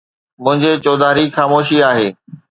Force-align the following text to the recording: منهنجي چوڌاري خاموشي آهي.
منهنجي 0.43 0.71
چوڌاري 0.85 1.25
خاموشي 1.35 1.77
آهي. 1.91 2.07